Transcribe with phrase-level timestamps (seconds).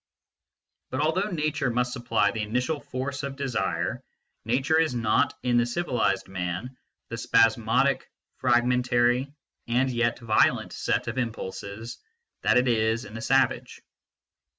[0.89, 4.01] But although nature must supply the initial force of desire,
[4.45, 6.75] nature is not, in the civilised man,
[7.09, 9.31] the spasmodic, fragmentary,
[9.67, 11.99] and yet violent set of impulses
[12.41, 13.83] that it is in the savage.